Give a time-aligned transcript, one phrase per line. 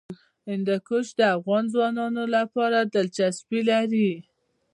[0.49, 4.11] هندوکش د افغان ځوانانو لپاره دلچسپي لري.